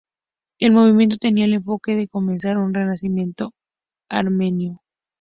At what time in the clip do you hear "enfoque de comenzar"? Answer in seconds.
1.53-2.57